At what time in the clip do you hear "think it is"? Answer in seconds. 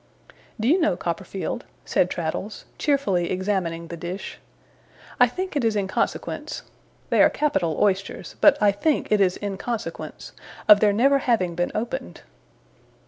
5.27-5.75, 8.71-9.37